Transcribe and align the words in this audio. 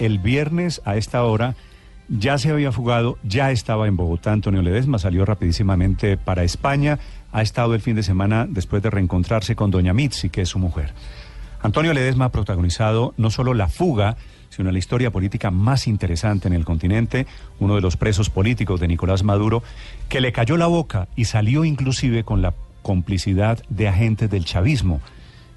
El 0.00 0.18
viernes 0.18 0.80
a 0.86 0.96
esta 0.96 1.22
hora 1.24 1.56
ya 2.08 2.38
se 2.38 2.50
había 2.50 2.72
fugado, 2.72 3.18
ya 3.22 3.50
estaba 3.50 3.86
en 3.86 3.96
Bogotá. 3.96 4.32
Antonio 4.32 4.62
Ledesma 4.62 4.98
salió 4.98 5.26
rapidísimamente 5.26 6.16
para 6.16 6.42
España. 6.42 6.98
Ha 7.32 7.42
estado 7.42 7.74
el 7.74 7.82
fin 7.82 7.96
de 7.96 8.02
semana 8.02 8.46
después 8.48 8.82
de 8.82 8.88
reencontrarse 8.88 9.54
con 9.54 9.70
doña 9.70 9.92
Mitzi, 9.92 10.30
que 10.30 10.40
es 10.40 10.48
su 10.48 10.58
mujer. 10.58 10.94
Antonio 11.60 11.92
Ledesma 11.92 12.24
ha 12.24 12.32
protagonizado 12.32 13.12
no 13.18 13.28
solo 13.28 13.52
la 13.52 13.68
fuga, 13.68 14.16
sino 14.48 14.72
la 14.72 14.78
historia 14.78 15.10
política 15.10 15.50
más 15.50 15.86
interesante 15.86 16.48
en 16.48 16.54
el 16.54 16.64
continente, 16.64 17.26
uno 17.58 17.74
de 17.74 17.82
los 17.82 17.98
presos 17.98 18.30
políticos 18.30 18.80
de 18.80 18.88
Nicolás 18.88 19.22
Maduro, 19.22 19.62
que 20.08 20.22
le 20.22 20.32
cayó 20.32 20.56
la 20.56 20.66
boca 20.66 21.08
y 21.14 21.26
salió 21.26 21.66
inclusive 21.66 22.24
con 22.24 22.40
la 22.40 22.54
complicidad 22.80 23.62
de 23.68 23.86
agentes 23.86 24.30
del 24.30 24.46
chavismo, 24.46 25.02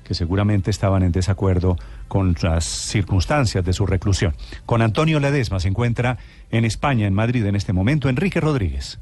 que 0.04 0.14
seguramente 0.14 0.72
estaban 0.72 1.04
en 1.04 1.12
desacuerdo 1.12 1.78
con 2.08 2.36
las 2.42 2.66
circunstancias 2.66 3.64
de 3.64 3.74
su 3.74 3.86
reclusión. 3.86 4.36
Con 4.66 4.82
Antonio 4.82 5.20
Ledesma 5.20 5.60
se 5.60 5.70
encuentra 5.70 6.18
en 6.52 6.66
España, 6.66 7.08
en 7.08 7.14
Madrid, 7.14 7.46
en 7.46 7.56
este 7.56 7.74
momento, 7.74 8.10
Enrique 8.10 8.40
Rodríguez. 8.40 9.00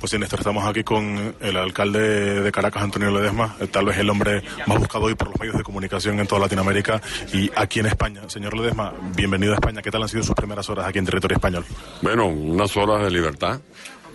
Pues 0.00 0.12
sí, 0.12 0.18
Néstor, 0.18 0.40
estamos 0.40 0.64
aquí 0.64 0.82
con 0.82 1.34
el 1.40 1.56
alcalde 1.58 2.40
de 2.40 2.50
Caracas, 2.50 2.82
Antonio 2.82 3.10
Ledesma, 3.10 3.54
eh, 3.60 3.66
tal 3.66 3.84
vez 3.84 3.98
el 3.98 4.08
hombre 4.08 4.42
más 4.66 4.78
buscado 4.78 5.04
hoy 5.04 5.14
por 5.14 5.28
los 5.28 5.38
medios 5.38 5.58
de 5.58 5.62
comunicación 5.62 6.18
en 6.18 6.26
toda 6.26 6.40
Latinoamérica 6.40 7.02
y 7.34 7.50
aquí 7.54 7.80
en 7.80 7.86
España. 7.86 8.22
Señor 8.28 8.56
Ledesma, 8.56 8.94
bienvenido 9.14 9.52
a 9.52 9.56
España. 9.56 9.82
¿Qué 9.82 9.90
tal 9.90 10.02
han 10.02 10.08
sido 10.08 10.22
sus 10.22 10.34
primeras 10.34 10.70
horas 10.70 10.86
aquí 10.86 10.98
en 10.98 11.04
territorio 11.04 11.36
español? 11.36 11.66
Bueno, 12.00 12.28
unas 12.28 12.74
horas 12.78 13.02
de 13.02 13.10
libertad, 13.10 13.60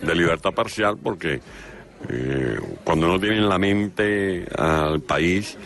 de 0.02 0.14
libertad 0.16 0.50
parcial, 0.50 0.96
porque 1.00 1.40
eh, 2.08 2.58
cuando 2.82 3.06
uno 3.06 3.20
tiene 3.20 3.36
en 3.36 3.48
la 3.48 3.58
mente 3.58 4.44
al 4.58 5.00
país 5.02 5.56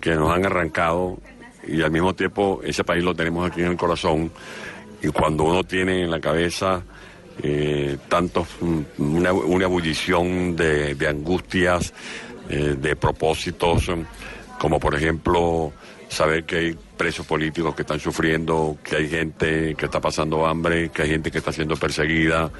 que 0.00 0.14
nos 0.14 0.30
han 0.30 0.46
arrancado 0.46 1.18
y 1.66 1.82
al 1.82 1.90
mismo 1.90 2.14
tiempo 2.14 2.60
ese 2.64 2.84
país 2.84 3.04
lo 3.04 3.14
tenemos 3.14 3.50
aquí 3.50 3.60
en 3.60 3.68
el 3.68 3.76
corazón, 3.76 4.30
y 5.02 5.08
cuando 5.08 5.44
uno 5.44 5.64
tiene 5.64 6.02
en 6.02 6.10
la 6.10 6.20
cabeza 6.20 6.82
eh, 7.42 7.96
tanto 8.08 8.46
una, 8.98 9.32
una 9.32 9.64
ebullición 9.64 10.56
de, 10.56 10.94
de 10.94 11.08
angustias, 11.08 11.92
eh, 12.48 12.76
de 12.78 12.96
propósitos, 12.96 13.90
como 14.58 14.80
por 14.80 14.94
ejemplo 14.94 15.72
saber 16.08 16.44
que 16.44 16.56
hay 16.56 16.78
presos 16.96 17.26
políticos 17.26 17.74
que 17.74 17.82
están 17.82 18.00
sufriendo, 18.00 18.78
que 18.82 18.96
hay 18.96 19.08
gente 19.08 19.74
que 19.74 19.84
está 19.84 20.00
pasando 20.00 20.46
hambre, 20.46 20.88
que 20.88 21.02
hay 21.02 21.10
gente 21.10 21.30
que 21.30 21.38
está 21.38 21.52
siendo 21.52 21.76
perseguida, 21.76 22.50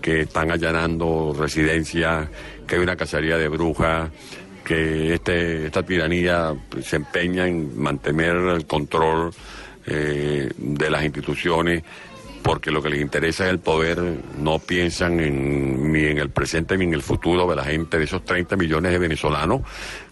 que 0.00 0.22
están 0.22 0.50
allanando 0.50 1.34
residencias, 1.36 2.28
que 2.66 2.76
hay 2.76 2.82
una 2.82 2.96
cacería 2.96 3.36
de 3.36 3.48
brujas, 3.48 4.10
que 4.70 5.14
este, 5.14 5.66
esta 5.66 5.82
tiranía 5.82 6.54
se 6.80 6.94
empeña 6.94 7.48
en 7.48 7.76
mantener 7.76 8.36
el 8.36 8.66
control 8.68 9.32
eh, 9.84 10.48
de 10.56 10.90
las 10.90 11.02
instituciones 11.02 11.82
porque 12.40 12.70
lo 12.70 12.80
que 12.80 12.88
les 12.88 13.00
interesa 13.00 13.46
es 13.46 13.50
el 13.50 13.58
poder, 13.58 13.98
no 14.38 14.60
piensan 14.60 15.18
en, 15.18 15.92
ni 15.92 16.04
en 16.04 16.18
el 16.18 16.30
presente 16.30 16.78
ni 16.78 16.84
en 16.84 16.94
el 16.94 17.02
futuro 17.02 17.50
de 17.50 17.56
la 17.56 17.64
gente, 17.64 17.98
de 17.98 18.04
esos 18.04 18.24
30 18.24 18.56
millones 18.56 18.92
de 18.92 18.98
venezolanos 18.98 19.62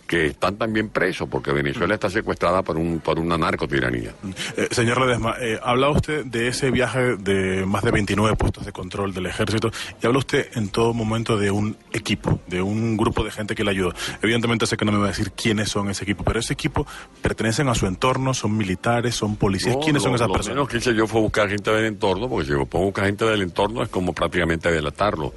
que 0.09 0.27
están 0.27 0.57
también 0.57 0.89
presos, 0.89 1.29
porque 1.31 1.53
Venezuela 1.53 1.95
está 1.95 2.11
secuestrada 2.11 2.63
por, 2.63 2.77
un, 2.79 2.99
por 2.99 3.19
una 3.21 3.39
narcotiranía. 3.39 4.13
Eh, 4.57 4.67
señor 4.73 5.01
Ledesma, 5.01 5.37
eh, 5.41 5.61
habla 5.63 5.91
usted 5.91 6.25
de 6.25 6.49
ese 6.49 6.71
viaje 6.73 7.17
de 7.17 7.65
más 7.67 7.85
de 7.85 7.91
29 7.93 8.35
puestos 8.37 8.65
de 8.67 8.73
control 8.73 9.13
del 9.15 9.27
ejército 9.27 9.71
y 10.03 10.07
habla 10.07 10.19
usted 10.19 10.49
en 10.55 10.71
todo 10.71 10.95
momento 10.95 11.37
de 11.37 11.51
un 11.51 11.77
equipo, 11.93 12.41
de 12.49 12.63
un 12.63 12.97
grupo 12.97 13.23
de 13.23 13.31
gente 13.31 13.55
que 13.55 13.63
le 13.63 13.71
ayuda. 13.71 13.95
Evidentemente 14.23 14.67
sé 14.67 14.77
que 14.79 14.85
no 14.87 14.93
me 14.93 14.99
va 14.99 15.05
a 15.05 15.09
decir 15.09 15.31
quiénes 15.33 15.69
son 15.69 15.91
ese 15.91 16.05
equipo, 16.05 16.25
pero 16.25 16.41
ese 16.41 16.55
equipo 16.55 16.87
pertenecen 17.23 17.69
a 17.69 17.75
su 17.75 17.87
entorno, 17.87 18.33
son 18.35 18.57
militares, 18.57 19.15
son 19.15 19.37
policías. 19.37 19.75
No, 19.77 19.81
¿Quiénes 19.83 20.03
son 20.03 20.13
lo- 20.13 20.17
esas 20.17 20.29
lo 20.29 20.33
personas? 20.35 20.57
menos 20.57 20.69
que 20.71 20.79
hice 20.79 20.95
yo 20.95 21.07
fue 21.07 21.21
buscar 21.21 21.49
gente 21.51 21.71
del 21.71 21.85
entorno, 21.85 22.29
porque 22.29 22.47
si 22.47 22.53
yo 22.53 22.65
pongo 22.67 22.87
buscar 22.87 23.05
gente 23.05 23.27
del 23.27 23.43
entorno 23.43 23.83
es 23.83 23.91
como 23.91 24.15
prácticamente 24.15 24.73
delatarlo. 24.73 25.35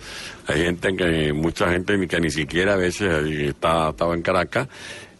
Hay 0.48 0.64
gente 0.64 0.96
que, 0.96 1.34
mucha 1.34 1.70
gente 1.72 2.08
que 2.08 2.20
ni 2.20 2.30
siquiera 2.32 2.74
a 2.74 2.78
veces 2.78 3.10
eh, 3.26 3.48
está, 3.50 3.90
estaba 3.90 4.16
en 4.16 4.22
Caracas, 4.22 4.61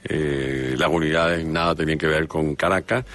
eh, 0.04 0.76
las 0.78 0.90
unidades 0.90 1.46
nada 1.46 1.76
tenían 1.76 1.98
que 1.98 2.08
ver 2.08 2.28
con 2.28 2.56
Caracas, 2.56 3.06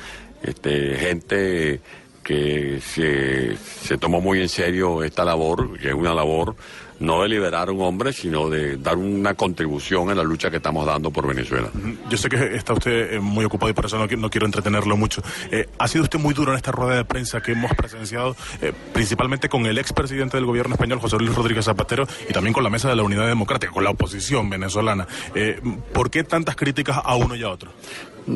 este, 0.42 0.96
gente 0.96 1.80
que 2.22 2.80
se, 2.80 3.56
se 3.56 3.98
tomó 3.98 4.20
muy 4.20 4.40
en 4.40 4.48
serio 4.48 5.02
esta 5.02 5.24
labor, 5.24 5.78
que 5.78 5.88
es 5.88 5.94
una 5.94 6.12
labor 6.12 6.56
no 7.00 7.22
de 7.22 7.28
liberar 7.28 7.68
a 7.68 7.72
un 7.72 7.82
hombre, 7.82 8.12
sino 8.12 8.48
de 8.48 8.76
dar 8.76 8.96
una 8.96 9.34
contribución 9.34 10.10
a 10.10 10.14
la 10.14 10.22
lucha 10.22 10.50
que 10.50 10.56
estamos 10.56 10.86
dando 10.86 11.10
por 11.10 11.26
Venezuela. 11.26 11.68
Yo 12.08 12.16
sé 12.16 12.28
que 12.28 12.56
está 12.56 12.72
usted 12.72 13.14
eh, 13.14 13.20
muy 13.20 13.44
ocupado 13.44 13.70
y 13.70 13.74
por 13.74 13.86
eso 13.86 13.98
no, 13.98 14.06
no 14.06 14.30
quiero 14.30 14.46
entretenerlo 14.46 14.96
mucho. 14.96 15.22
Eh, 15.50 15.68
ha 15.78 15.88
sido 15.88 16.04
usted 16.04 16.18
muy 16.18 16.34
duro 16.34 16.52
en 16.52 16.56
esta 16.56 16.72
rueda 16.72 16.96
de 16.96 17.04
prensa 17.04 17.40
que 17.40 17.52
hemos 17.52 17.74
presenciado, 17.74 18.36
eh, 18.62 18.72
principalmente 18.92 19.48
con 19.48 19.66
el 19.66 19.78
expresidente 19.78 20.36
del 20.36 20.46
gobierno 20.46 20.74
español, 20.74 20.98
José 21.00 21.16
Luis 21.18 21.34
Rodríguez 21.34 21.64
Zapatero, 21.64 22.06
y 22.28 22.32
también 22.32 22.52
con 22.52 22.64
la 22.64 22.70
mesa 22.70 22.88
de 22.88 22.96
la 22.96 23.02
Unidad 23.02 23.26
Democrática, 23.26 23.72
con 23.72 23.84
la 23.84 23.90
oposición 23.90 24.48
venezolana. 24.50 25.06
Eh, 25.34 25.60
¿Por 25.92 26.10
qué 26.10 26.24
tantas 26.24 26.56
críticas 26.56 27.00
a 27.02 27.16
uno 27.16 27.34
y 27.34 27.42
a 27.42 27.50
otro? 27.50 27.70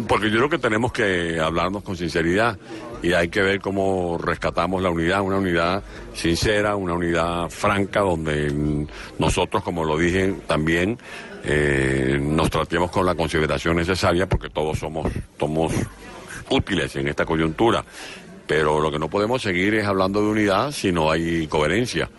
Porque 0.07 0.31
yo 0.31 0.37
creo 0.37 0.49
que 0.49 0.59
tenemos 0.59 0.93
que 0.93 1.41
hablarnos 1.41 1.83
con 1.83 1.97
sinceridad 1.97 2.57
y 3.03 3.13
hay 3.13 3.29
que 3.29 3.43
ver 3.43 3.61
cómo 3.61 4.19
rescatamos 4.19 4.81
la 4.81 4.91
unidad, 4.91 5.23
una 5.23 5.39
unidad 5.39 5.83
sincera, 6.15 6.77
una 6.77 6.95
unidad 6.95 7.49
franca, 7.51 8.01
donde 8.01 8.50
nosotros, 9.19 9.63
como 9.63 9.85
lo 9.85 9.97
dije 9.99 10.35
también, 10.47 10.99
eh, 11.45 12.19
nos 12.21 12.51
tratemos 12.51 12.91
con 12.91 13.07
la 13.07 13.15
consideración 13.15 13.77
necesaria, 13.77 14.27
porque 14.27 14.51
todos 14.51 14.79
somos, 14.79 15.11
somos 15.39 15.73
útiles 16.51 16.95
en 16.97 17.09
esta 17.09 17.25
coyuntura. 17.25 17.85
Pero 18.47 18.81
lo 18.81 18.91
que 18.91 18.99
no 18.99 19.09
podemos 19.09 19.41
seguir 19.43 19.75
es 19.75 19.87
hablando 19.87 20.21
de 20.21 20.29
unidad 20.29 20.73
si 20.73 20.91
no 20.91 21.11
hay 21.11 21.47
coherencia. 21.47 22.11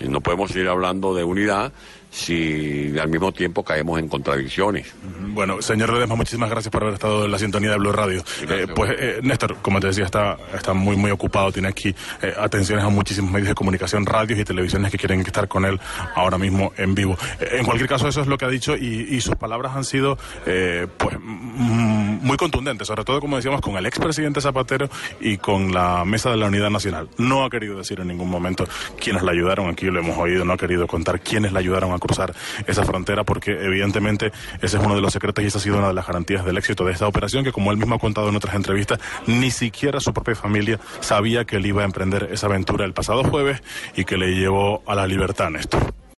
No 0.00 0.20
podemos 0.20 0.50
seguir 0.50 0.68
hablando 0.68 1.14
de 1.14 1.24
unidad 1.24 1.72
si 2.10 2.98
al 2.98 3.08
mismo 3.08 3.32
tiempo 3.32 3.62
caemos 3.62 3.98
en 3.98 4.08
contradicciones. 4.08 4.94
Bueno, 5.28 5.60
señor 5.60 5.92
Ledesma, 5.92 6.14
muchísimas 6.14 6.48
gracias 6.50 6.72
por 6.72 6.82
haber 6.82 6.94
estado 6.94 7.26
en 7.26 7.30
la 7.30 7.38
sintonía 7.38 7.70
de 7.70 7.78
Blue 7.78 7.92
Radio. 7.92 8.24
Eh, 8.48 8.66
pues, 8.74 8.92
eh, 8.98 9.20
Néstor, 9.22 9.56
como 9.56 9.78
te 9.78 9.88
decía, 9.88 10.04
está, 10.04 10.36
está 10.54 10.72
muy, 10.72 10.96
muy 10.96 11.10
ocupado. 11.10 11.52
Tiene 11.52 11.68
aquí 11.68 11.94
eh, 12.22 12.34
atenciones 12.38 12.84
a 12.84 12.88
muchísimos 12.88 13.30
medios 13.30 13.48
de 13.48 13.54
comunicación, 13.54 14.06
radios 14.06 14.38
y 14.40 14.44
televisiones 14.44 14.90
que 14.90 14.98
quieren 14.98 15.20
estar 15.20 15.48
con 15.48 15.64
él 15.64 15.78
ahora 16.14 16.38
mismo 16.38 16.72
en 16.76 16.94
vivo. 16.94 17.16
Eh, 17.40 17.58
en 17.58 17.64
cualquier 17.64 17.88
caso, 17.88 18.08
eso 18.08 18.22
es 18.22 18.26
lo 18.26 18.38
que 18.38 18.46
ha 18.46 18.48
dicho 18.48 18.76
y, 18.76 19.08
y 19.10 19.20
sus 19.20 19.36
palabras 19.36 19.76
han 19.76 19.84
sido, 19.84 20.18
eh, 20.46 20.86
pues, 20.96 21.16
mm, 21.20 22.07
muy 22.20 22.36
contundentes, 22.36 22.86
sobre 22.86 23.04
todo, 23.04 23.20
como 23.20 23.36
decíamos, 23.36 23.60
con 23.60 23.76
el 23.76 23.86
expresidente 23.86 24.40
Zapatero 24.40 24.88
y 25.20 25.38
con 25.38 25.72
la 25.72 26.04
mesa 26.04 26.30
de 26.30 26.36
la 26.36 26.46
Unidad 26.46 26.70
Nacional. 26.70 27.08
No 27.18 27.44
ha 27.44 27.50
querido 27.50 27.78
decir 27.78 28.00
en 28.00 28.08
ningún 28.08 28.30
momento 28.30 28.66
quiénes 29.00 29.22
la 29.22 29.32
ayudaron, 29.32 29.68
aquí 29.68 29.86
lo 29.86 30.00
hemos 30.00 30.16
oído, 30.18 30.44
no 30.44 30.52
ha 30.52 30.56
querido 30.56 30.86
contar 30.86 31.20
quiénes 31.20 31.52
la 31.52 31.60
ayudaron 31.60 31.92
a 31.92 31.98
cruzar 31.98 32.34
esa 32.66 32.84
frontera, 32.84 33.24
porque 33.24 33.52
evidentemente 33.52 34.32
ese 34.60 34.78
es 34.78 34.84
uno 34.84 34.94
de 34.94 35.00
los 35.00 35.12
secretos 35.12 35.44
y 35.44 35.48
esa 35.48 35.58
ha 35.58 35.60
sido 35.60 35.78
una 35.78 35.88
de 35.88 35.94
las 35.94 36.06
garantías 36.06 36.44
del 36.44 36.58
éxito 36.58 36.84
de 36.84 36.92
esta 36.92 37.06
operación, 37.06 37.44
que 37.44 37.52
como 37.52 37.70
él 37.70 37.78
mismo 37.78 37.94
ha 37.94 37.98
contado 37.98 38.28
en 38.28 38.36
otras 38.36 38.54
entrevistas, 38.54 38.98
ni 39.26 39.50
siquiera 39.50 40.00
su 40.00 40.12
propia 40.12 40.34
familia 40.34 40.78
sabía 41.00 41.44
que 41.44 41.56
él 41.56 41.66
iba 41.66 41.82
a 41.82 41.84
emprender 41.84 42.28
esa 42.32 42.46
aventura 42.46 42.84
el 42.84 42.92
pasado 42.92 43.24
jueves 43.24 43.62
y 43.96 44.04
que 44.04 44.16
le 44.16 44.34
llevó 44.34 44.82
a 44.86 44.94
la 44.94 45.06
libertad, 45.06 45.50
Néstor. 45.50 45.97